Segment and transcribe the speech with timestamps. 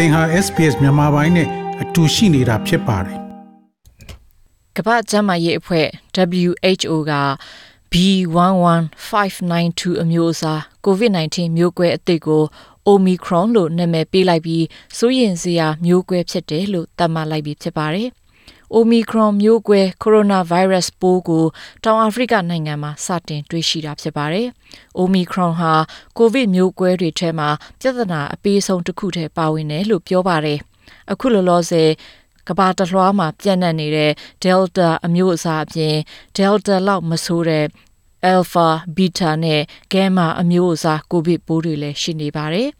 [0.00, 1.48] သင်ဟာ SPS မြန်မာပိုင်းနဲ့
[1.82, 3.18] အတူရှိနေတာဖြစ်ပါတယ်
[4.76, 5.86] ကမ္ဘာ့ကျန်းမာရေးအဖွဲ့
[6.46, 7.14] WHO က
[7.92, 12.42] B11592 အမျိုးအစား COVID-19 မျိုးကွဲအသစ်ကို
[12.88, 14.64] Omicron လို့နာမည်ပေးလိုက်ပြီး
[14.98, 18.08] စိုးရိမ်စရာမျိုးကွဲဖြစ်တယ်လို့သတ်မှတ်လိုက်ပြီးဖြစ်ပါတယ်။
[18.76, 21.44] Omicron မျိုးကွဲ coronavirus ပိုးကို
[21.84, 24.46] တောင်အာဖရိကနိုင်ငံမှာစတင်တွေ့ရှိတာဖြစ်ပါတယ်။
[25.00, 25.72] Omicron ဟာ
[26.18, 27.48] COVID မျိုးကွဲတွေထဲမှာ
[27.80, 30.58] ပြဿနာအပေးဆုံးတစ်ခုထဲပါဝင်တယ်လို့ပြောပါတယ်။
[31.12, 31.90] အခုလောလောဆယ်
[32.48, 35.96] ကဘာတလွှားမှာပြန့်နှံ့နေတဲ့ Delta အမျိုးအစားအပြင်
[36.36, 37.66] Delta လောက်မဆိုးတဲ့
[38.32, 42.70] Alpha, Beta နဲ့ Gamma အမျိုးအစားကိုဗစ်ပိုးတွေလည်းရှိနေပါတယ်။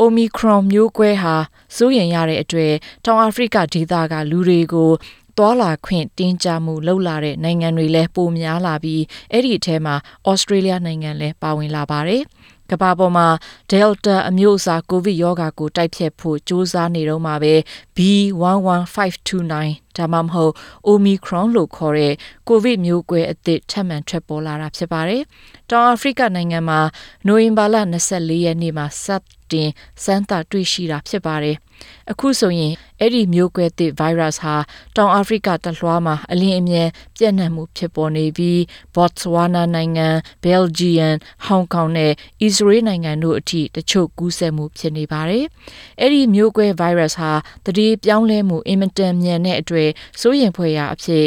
[0.00, 1.36] Omicron မျိုးကွဲဟာ
[1.76, 4.90] စိုးရိမ်ရတဲ့အတွက်တောင်အာဖရိကဒေသကလူတွေကို
[5.42, 9.94] သွာလာခွင့်တင်းကြပ်မှုလှုပ်လာတဲ့နိုင်ငံတွေလည်းပိုများလာပြီးအဲ့ဒီအထဲမှာ
[10.28, 12.22] ဩစတြေးလျနိုင်ငံလည်းပါဝင်လာပါတယ်။
[12.70, 13.26] ကမ္ဘာပေါ်မှာ
[13.70, 17.54] Delta အမျိုးအစားကိုဗစ်ရောဂါကိုတိုက်ဖြတ်ဖို့စ조사နေတော့မှာပဲ
[17.96, 20.52] B11529 ဒါမှမဟုတ်
[20.88, 22.14] Omicron လို့ခေါ်တဲ့
[22.48, 25.22] ကိုဗစ်မျိုးကွဲအသစ်ထပ်မံထွက်ပေါ်လာတာဖြစ်ပါတယ်။
[25.70, 26.80] တောင်အာဖရိကနိုင်ငံမှာ
[27.26, 27.76] နိုဝင်ဘာလ
[28.10, 29.06] 24ရက်နေ့မှာစ
[29.52, 29.70] တင်
[30.04, 31.56] စမ်းသပ်တွေ့ရှိတာဖြစ်ပါတယ်။
[32.10, 34.56] အခုဆိုရင်အဲ့ဒီမျိုးကွဲသစ် virus ဟာ
[34.96, 38.58] တောင်အာဖရိကတလွှားမှာအလင်းအမြန်ပြန့်နှံ့မှုဖြစ်ပေါ်နေပြီး
[38.94, 40.08] Botswana နိုင်ငံ၊
[40.44, 41.14] Belgium,
[41.46, 42.12] Hong Kong နဲ့
[42.46, 45.44] Israel နိုင်ငံတို့အထိတချို့ကူးစက်မှုဖြစ်နေပါတယ်။
[46.00, 47.32] အဲ့ဒီမျိုးကွဲ virus ဟာ
[47.64, 49.89] တတိပြောင်းလဲမှုအင်မတန်မြန်တဲ့အတွက်
[50.21, 51.25] စိုးရိမ်ဖွယ်ရာအဖြစ်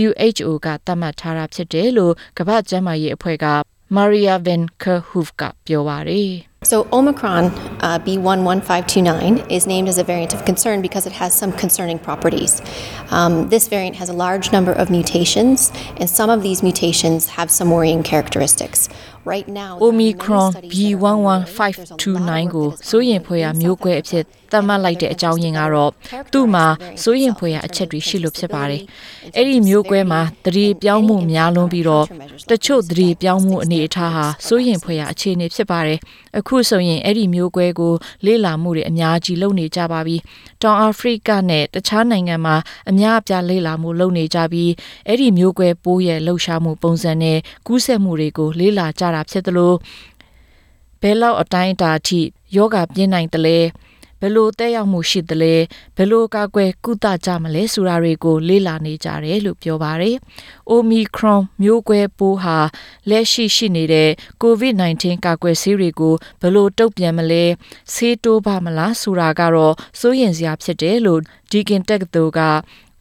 [0.00, 3.46] WHO ကသတ်မှတ်ထားတာဖြစ်တယ်လို့ကမ္ဘာ့ကျန်းမာရေးအဖွဲ့က
[3.96, 6.32] Maria Van Kerkhove ကပြောပါတယ်။
[6.64, 7.44] So, Omicron
[7.80, 12.60] uh, B11529 is named as a variant of concern because it has some concerning properties.
[13.10, 17.48] Um, this variant has a large number of mutations, and some of these mutations have
[17.48, 18.88] some worrying characteristics.
[19.24, 25.91] Right now, Omicron B11529 ကိုစိုးရင်ဖွယ်ရာမျိုးကွဲအဖြစ် သတ်မှတ်လိုက်တဲ့အကြောင်းရင်းကတော့
[26.33, 26.65] သူ့မှာ
[27.03, 28.81] စိုးရင်ဖွယ်ရာအချက်တွေရှိလို့ဖြစ်ပါတယ်။
[29.37, 32.05] အဲ့ဒီမျိုးကွဲမှာသတိပြောင်းမှုများလွန်းပြီးတော့
[32.49, 35.99] တချို့သတိပြောင်းမှုအနေအထားဟာစိုးရင်ဖွယ်ရာအခြေအနေဖြစ်ပါတယ်။
[36.37, 37.93] အခုဆိုရင်အဲ့ဒီမျိုးကွဲကို
[38.25, 40.17] လေ့လာမှုတွေအများကြီးလုပ်နေကြပါပြီ။
[40.61, 42.55] တောင်အာဖရိကနဲ့တခြားနိုင်ငံမှာ
[42.89, 44.71] အများအပြားလေ့လာမှုလုပ်နေကြပြီး
[45.07, 47.37] အဲ့ဒီမျိုးကွဲပိုးရဲ့လှုပ်ရှားမှုပုံစံနဲ့
[47.67, 49.73] ကူးစက်မှုတွေကိုလေ့လာကြတာဖြစ်သလို
[51.01, 52.21] ဘယ်လောက်အတိုင်းအတာအထိ
[52.55, 53.57] ယောဂပြင်းနိုင်တယ်လဲ
[54.23, 55.55] ဘယ်လိုတက်ရောက်မှုရှိသလဲ
[55.95, 60.15] ဘယ်လိုကာကွယ်ကုသကြမလဲဆိုတာတွေကို လေ့လာနေကြတယ်လို့ပြောပါတယ်။
[60.71, 62.57] Omicron မျိုးကွဲပိုးဟာ
[63.09, 64.09] လက်ရှိရှိနေတဲ့
[64.43, 67.43] COVID-19 ကာကွယ်ဆေးတွေကိုဘယ်လိုတုံ့ပြန်မလဲ
[67.93, 72.41] ဆေးတိုးပါမလားဆိုတာကတော့စိုးရိမ်စရာဖြစ်တယ်လို့ Deakin တက္ကသိုလ်က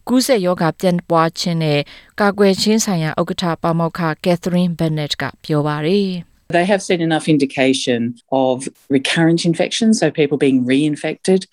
[0.08, 1.80] ကူးစက်ရောဂါပြန့်ပွားခြင်းနဲ့
[2.20, 6.10] ကာကွယ်ခြင်းဆိုင်ရာဥက္ကဋ္ဌပါမောက္ခ Catherine Bennett ကပြောပါတယ်။
[6.49, 7.99] They have seen enough indication
[8.31, 11.45] of recurrent infection, so people being reinfected,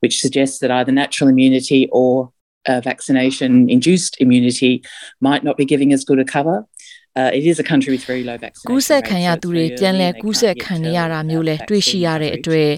[0.00, 2.30] which suggests that either natural immunity or
[2.66, 4.82] uh, vaccination induced immunity
[5.20, 6.66] might not be giving as good a cover.
[7.14, 12.70] Uh, it is a country with very low vaccination ကူးစက်ခံရသူတွေပြန်လည်ကူးစက်ခံနေရတာမျိုးလဲတွေ့ရှိရတဲ့အတွက်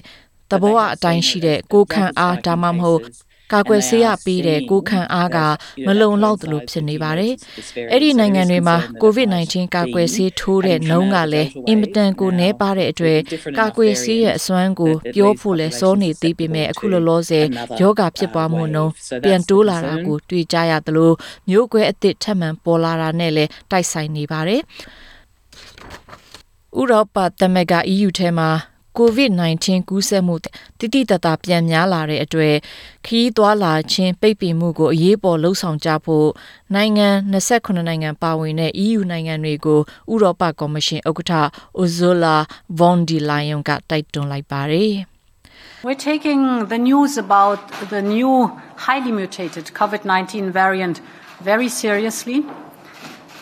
[0.51, 3.01] သဘောအတိုင်းရှိတဲ့ကိုခံအားဒါမှမဟုတ်
[3.52, 5.38] ကာကွယ်ဆေးရပေးတဲ့ကိုခံအားက
[5.86, 7.32] မလုံလောက်သလိုဖြစ်နေပါတယ်။
[7.92, 13.18] အဲ့ဒီနိုင်ငံတွေမှာ COVID-19 ကာကွယ်ဆေးထိုးတဲ့နှုန်းကလည်းအင်မတန်ကိုနည်းပါတဲ့အတွက်
[13.58, 17.46] ကာကွယ်ဆေးရဲ့အစွမ်းကိုပြောဖို့လဲစောနေသေးပေမဲ့အခုလောလောဆယ်
[17.80, 18.92] ယောဂဖြစ်ပွားမှုနှုန်း
[19.24, 21.12] ပြန်တိုးလာတာကိုတွေ့ကြရသလို
[21.48, 24.62] မျိုးကွဲအသစ်ထပ်မံပေါ်လာတာနဲ့လည်းတိုက်ဆိုင်နေပါတယ်။
[26.78, 28.50] ဥရောပသမဂ္ဂ EU ထဲမှာ
[28.98, 30.34] COVID-19 ကူးစက်မှု
[30.78, 32.56] တိတိတတ်တာပြန်များလာတဲ့အတွက်
[33.06, 36.28] ခီးသွားလာခြင်းပိတ်ပင်မှုကိုအရေးပေါ်လှုံ့ဆော်ကြဖို့
[36.74, 39.80] နိုင်ငံ28နိုင်ငံပါဝင်တဲ့ EU နိုင်ငံတွေကို
[40.12, 41.32] ဥရောပကော်မရှင်ဥက္ကဋ္ဌ
[41.82, 42.36] Ursula
[42.78, 44.94] von der Leyen ကတိုက်တွန်းလိုက်ပါတယ်။
[45.84, 46.40] We're taking
[46.72, 47.60] the news about
[47.92, 48.32] the new
[48.86, 50.96] highly mutated COVID-19 variant
[51.48, 52.38] very seriously.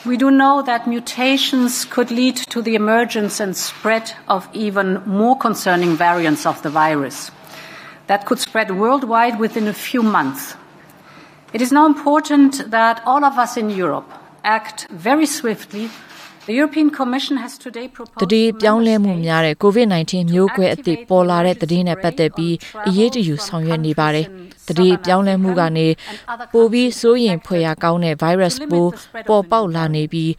[0.08, 5.36] We do know that mutations could lead to the emergence and spread of even more
[5.36, 7.30] concerning variants of the virus
[8.06, 10.56] that could spread worldwide within a few months.
[11.52, 14.10] It is now important that all of us in Europe
[14.44, 15.90] act very swiftly
[18.22, 22.54] တတိပြောင်းလဲမှုများတဲ့ COVID-19 မျိုးကွဲအသစ်ပေါ်လာတဲ့တည်နဲ့ပတ်သက်ပြီး
[22.88, 24.26] အရေးတယူဆောင်ရွက်နေပါတယ်။
[24.68, 25.86] တတိပြောင်းလဲမှုကနေ
[26.52, 28.90] ပိုပြီးစိုးရင်ဖွယ်ရာကောင်းတဲ့ virus ပိုး
[29.28, 30.32] ပေါ်ပေါက်လာနေပြီး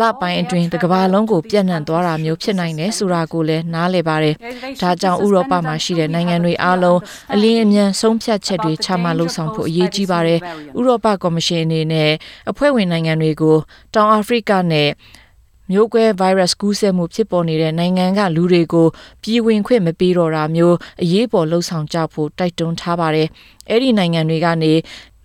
[0.00, 4.34] လပိုင်းအတွင်းတကဘာလုံးကိုပြန့်နှံ့သွားတာမျိုးဖြစ်နိုင်တယ်ဆိုတာကိုလည်းနားလည်ပါတယ်။
[4.82, 7.00] ဒါကြောင့်ဥရောပမှာရှိတဲ့နိုင်ငံတွေအားလုံး
[7.34, 10.40] အလင်းအမြန်ဆုံးဖြတ်ချက်တွေချမှတ်လှုပ်ဆောင်ဖို့အရေးကြီးပါတယ်။
[10.78, 12.10] ဥရောပကော်မရှင်အနေနဲ့
[12.50, 13.56] အဖွဲ့ဝင်နိုင်ငံတွေကို
[13.94, 14.88] တောင်အာဖရိကနဲ့
[15.70, 18.86] မျိုးကွဲ virus ကူးစက်မှုဖြစ်ပေါ်နေတဲ့နိုင်ငံကလူတွေကို
[19.22, 23.28] ပြည်ဝင်ခွင့်မပေးတော့တာမျိုးအရေးပေါ်လှုံ့ဆော်ကြဖို့တိုက်တွန်းထားပါတယ်။
[23.70, 24.72] အဲ့ဒီနိုင်ငံတွေကနေ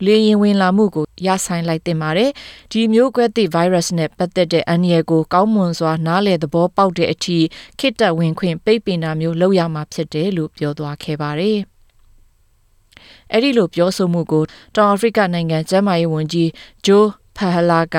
[0.06, 2.30] လေရင်ဝင်လာမှုကိုရဆိုင်လိုက်တင်ပါတယ်။
[2.72, 7.38] ဒီမျိုးကွဲသည့် virus နဲ့ပတ်သက်တဲ့အန္တရာယ်ကိုကောင်းမွန်စွာနားလည်သဘောပေါက်တဲ့အထိ
[7.80, 11.57] ခိတ္တဝင်ခွင့်ပိတ်ပင်တာမျိုးလုပ်ရမှာဖြစ်တယ်လို့ပြောသွားခဲ့ပါတယ်။
[13.31, 14.44] အဲ့ဒီလိုပြောဆိုမှုကို
[14.75, 16.50] တောင်အာဖရိကနိုင်ငံကျန်းမာရေးဝန်ကြီး
[16.86, 17.07] ဂျိုး
[17.38, 17.97] ဖဟလာက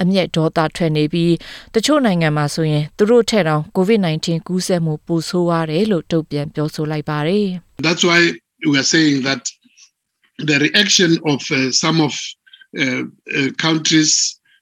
[0.00, 1.32] အမျက်ဒေါသထွက်နေပြီး
[1.74, 7.48] တချို့နိုင်ငံမှာဆိုရင်သူတို့ထက်တောင် COVID-19 ကူးစက်မှုပိုဆိုးရတယ်လို့တုံ့ပြန်ပြောဆိုလိုက်ပါတယ်
[7.86, 8.20] That's why
[8.70, 9.42] we are saying that
[10.50, 12.12] the reaction of uh, some of
[12.82, 13.02] uh,
[13.38, 14.12] uh, countries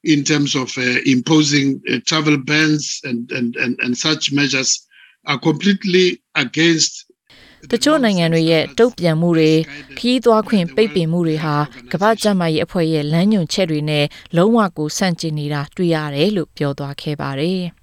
[0.04, 4.86] in terms of uh, imposing uh, travel bans and, and, and, and such measures
[5.26, 7.06] are completely against
[7.70, 9.52] တချို့နိုင်ငံတွေရဲ့တုံ့ပြန်မှုတွေ
[9.98, 11.56] ခီးသွားခွင့်ပိတ်ပင်မှုတွေဟာ
[11.92, 14.04] ကမ္ဘာ့ကျန်းမာရေးအဖွဲ့ရဲ့လမ်းညွှန်ချက်တွေနဲ့
[14.36, 17.62] လုံးဝကိုဆန့်ကျင်နေတာတွေ့ရတယ်လို့ပြောသွားခဲ့ပါတယ်။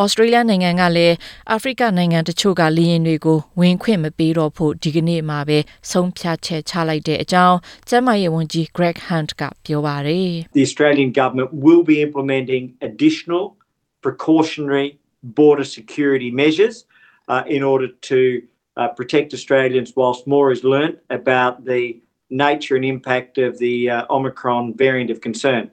[0.00, 1.16] ဩစတြေးလျနိုင်ငံကလည်း
[1.50, 5.58] အာဖရိကနိုင်ငံတချို့ကလီယင်တွေကိုဝင်ခွင့်မပေးတော့ဖို့ဒီကနေ့မှပဲ
[5.90, 7.56] ဆုံးဖြတ်ချက်ချလိုက်တဲ့အကြောင်း
[7.88, 13.44] ကျန်းမာရေးဝန်ကြီး Greg Hunt ကပြောပါတယ်။ the Australian government will be implementing additional
[14.04, 14.88] precautionary
[15.38, 16.76] border security measures
[17.32, 18.18] uh, in order to
[18.76, 22.00] uh, protect Australians whilst more is learnt about the
[22.30, 25.70] nature and impact of the uh, Omicron variant of concern.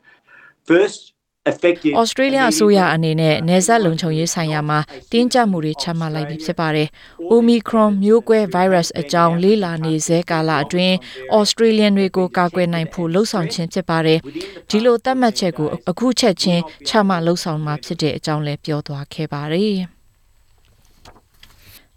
[0.65, 1.13] First,
[1.51, 4.79] effective ဩစတြေးလျအစိုးရအနေနဲ့နေဆက်လုံခြုံရေးဆိုင်ရာမှာ
[5.11, 6.87] တင်းကျပ်မှုတွေချမှတ်လိုက်ပြီဖြစ်ပါတယ်။
[7.31, 10.95] Omicron မျိုးကွဲ virus အကြောင်းလေးလာနေစေကာလအတွင်း
[11.37, 14.19] ဩစတြေးလျတွေကိုကာကွယ်နိုင်ဖို့လှုံ့ဆော်ခြင်းဖြစ်ပါတယ်။
[14.69, 19.77] ဒီလိုသတ်မှတ်ချက်ကိုအခုချက်ချင်းချမှတ်လှုံ့ဆော်မှာဖြစ်တဲ့အကြောင်းလည်းပြောသွားခဲ့ပါတယ်။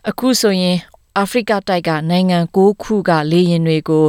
[0.08, 0.76] အခုဆိုရင်
[1.18, 4.06] အာဖရိကတိုက်ကနိုင်ငံ၉ခုကလေယာဉ်တွေကို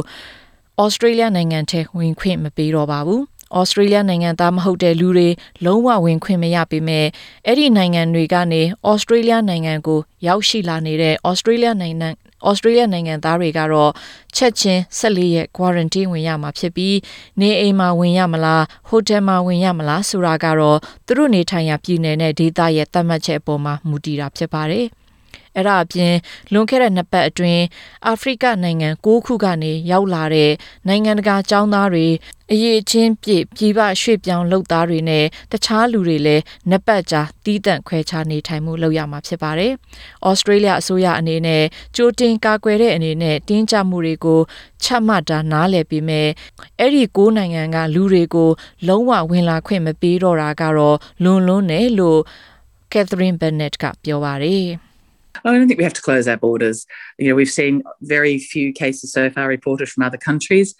[0.82, 3.22] ဩစတြေးလျနိုင်ငံထဲဝင်ခွင့်မပေးတော့ပါဘူး။
[3.58, 5.28] ဩစတြေးလျနိုင်ငံသားမဟုတ်တဲ့လူတွေ
[5.64, 7.06] လုံးဝဝင်ခွင့်မရပေမဲ့
[7.46, 12.08] အဲ့ဒီနိုင်ငံတွေကနေဩစတြေးလျနိုင်ငံကိုရောက်ရှိလာနေတဲ့ဩစတြေးလျနိုင်ငံ
[12.48, 13.92] ဩစတြေးလျနိုင်ငံသားတွေကတော့
[14.36, 16.96] ချက်ချင်း14ရက် quarantine ဝင်ရမှာဖြစ်ပြီး
[17.40, 24.86] နေအိမ်မှာဝင်ရမလားဟိုတယ်မှာဝင်ရမလားဆိုတာကတော့သူတို့နေထိုင်ရာပြည်နယ်နဲ့ဒေသရဲ့သတ်မှတ်ချက်အပေါ်မှာမူတည်တာဖြစ်ပါတယ်။
[25.58, 26.14] အဲ့ဒါအပြင်
[26.52, 27.62] လွန်ခဲ့တဲ့နှစ်ပတ်အတွင်း
[28.06, 30.52] အာဖရိကနိုင်ငံ၉ခုကနေရောက်လာတဲ့
[30.88, 32.06] နိုင်ငံတကာចောင်းသားတွေ
[32.52, 39.72] အရေးချင်းပြည့်ပြည်ပရွှေ့ပြောင်းလုပ်သားတွေနဲ့တခြားလူတွေလည်းနှစ်ပတ်ကြာတီးတန့်ခွဲခြားနေထိုင်မှုလုပ်ရမှာဖြစ်ပါတယ်။
[40.28, 41.64] ဩစတြေးလျအစိုးရအနေနဲ့
[41.96, 44.40] ကြိုတင်ကာကွယ်တဲ့အနေနဲ့တင်းကျပ်မှုတွေကို
[44.84, 46.28] ချမှတ်တာနားလည်ပြီးမဲ့
[46.78, 48.50] အဲ့ဒီ၉နိုင်ငံကလူတွေကို
[48.88, 52.20] လုံးဝဝင်လာခွင့်မပေးတော့တာကတော့လွန်လွန်းတယ်လို့
[52.92, 54.68] Catherine Bennett ကပြောပါတယ်။
[55.45, 56.85] I don't think we have to close our borders.
[57.17, 60.75] You know, we've seen very few cases so far reported from other countries.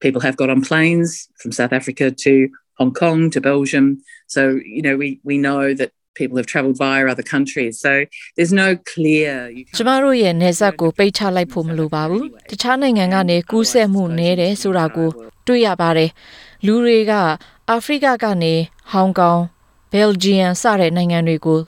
[0.00, 2.48] People have got on planes from South Africa to
[2.78, 4.02] Hong Kong to Belgium.
[4.26, 7.80] So, you know, we, we know that people have travelled via other countries.
[7.80, 8.04] So
[8.36, 9.32] there's no clear.
[9.56, 15.08] You ကျမတို့ရဲ့နေဆက်ကိုပိတ်ချလိုက်ဖို့မလိုပါဘူး။တခြားနိုင်ငံကနေကူးစက်မှုနည်းတယ်ဆိုတာကို
[15.46, 16.10] တွေ့ရပါတယ်။
[16.66, 17.12] လူတွေက
[17.70, 18.54] အာဖရိကကနေ
[18.92, 19.40] ဟောင်ကောင်၊
[19.92, 21.58] ဘယ်လ်ဂျီယံစတဲ့နိုင်ငံတွေကို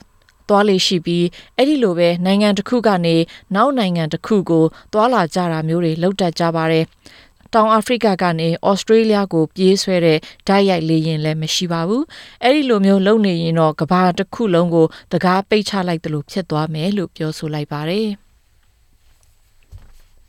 [0.50, 1.26] သွားလေရှိပြီး
[1.56, 3.16] အဲ့ဒီလိုပဲနိုင်ငံတစ်ခုကနေ
[3.54, 6.84] နောက်နိုင်ငံတစ်ခုကိုသွားလာကြတာမျိုးတွေလောက်တတ်ကြပါတယ်။
[7.54, 12.02] တောင်အာဖရိကကနေဩစတြေးလျကိုပြေးဆွဲတဲ့ဓာတ်ရိုက်လေယာဉ်လည်းမရှိပါဘူး။
[12.44, 18.08] အဲ့ဒီလိုမျိုးလုပ်နေရင်တော့ကဘာတစ်ခုလုံးကိုတကားပိတ်ချလိုက်တယ်လို့ဖြစ်သွားမယ်လို့ပြောဆိုလိုက်ပါတယ်။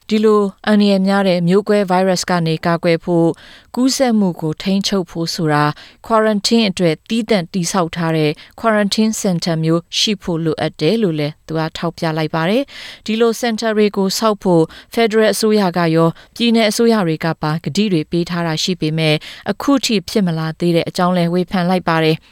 [0.10, 3.30] ဒီလိုအန္တရာယ်များတဲ့မျိုးကွဲ virus ကနေကာကွယ်ဖို့
[3.76, 5.66] ကူးစက်မှုကိုထိန်းချုပ်ဖို့ဆိုတာ
[6.08, 12.64] quarantine အတွက်တည်တံ့တိဆောက်ထားတဲ့ quarantine center မျိုးရှိဖို့လိုအပ်တယ်လို့လည်းသူကထောက်ပြလိုက်ပါတယ်။
[13.06, 19.16] ဒီလို center တွေကိုစောက်ဖို့ Federal အစိုးရကရောပြည်내အစိုးရတွေကပါကတိတွေပေးထားတာရှိပေမဲ့
[19.52, 22.18] အခုထိဖြစ်မလာသေးတဲ့အကြောင်းလဲဝေဖန်လိုက်ပါတယ်။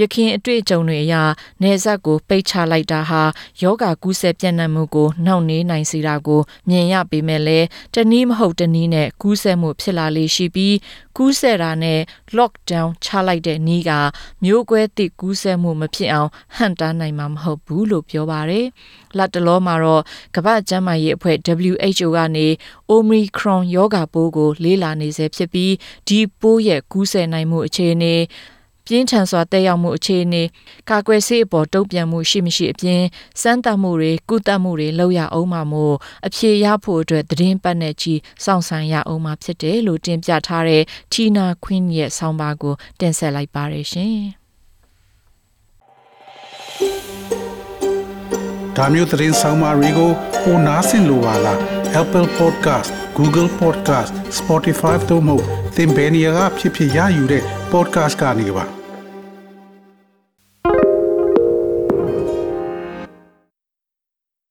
[0.00, 1.14] ရခင်အတွေ့အကြုံတွေအရ
[1.62, 3.22] နေဆက်ကိုပိတ်ချလိုက်တာဟာ
[3.62, 10.76] ယောဂကူးစက်ပြန့်နှံ့မှုကိုနှောင့်နှေးနိုင်စေတာကိုမြင်ရပေမဲ့လည်းတနည်းမဟုတ်တနည်းနဲ့ကူးစက်မှုဖြစ်လာလေရှိပြီး
[11.16, 12.00] ကူးစက်တာနဲ့
[12.38, 13.92] lockdown ချလိုက်တဲ့နည်းက
[14.44, 18.66] မျိုးကွဲသည့်ကူးစက်မှုမဖြစ်အောင်ဟန့်တားနိုင်မှာမဟုတ်ဘူးလို့ပြောပါတယ်။
[19.16, 20.02] လက်တလောမှာတော့
[20.36, 21.36] ကမ္ဘာ့ကျန်းမာရေးအဖွဲ့
[21.68, 22.46] WHO ကနေ
[22.92, 25.72] Omicron ရောဂါပိုးကို လေးလာနေဆဲဖြစ်ပြီး
[26.08, 28.16] ဒီပိုးရဲ့ကူးစက်နိုင်မှုအခြေအနေ
[28.88, 30.42] ပြင်းထန်စွာတက်ရောက်မှုအခြေအနေ
[30.90, 33.02] ကာကွယ်ဆေးအပေါ်တုံ့ပြန်မှုရှိမရှိအပြင်
[33.40, 35.94] စမ်းသပ်မှုတွေကုသမှုတွေလုပ်ရအောင်မှာမို့
[36.26, 44.18] အဖြေရဖို့အတွက်သတင်းပတ်နဲ့ကြီးစောင့်ဆိုင်ရအောင်မှာဖြစ်တယ်လို့တင်ပြထားတဲ့ Tina Queen ရဲ့ဆောင်းပါးကိုတင်ဆက်လိုက်ပါရရှင်
[48.76, 50.10] ဒါမျိုးသတင်းဆောင်မတွေကို
[50.42, 51.58] ပိုနားဆင်လိုပါလား
[52.00, 55.36] Apple Podcast Google Podcast Spotify တို့မှာ
[55.76, 57.42] သင်ပင်ရာဖြစ်ဖြစ်ရယူတဲ့
[57.72, 58.77] podcast ကနေပါ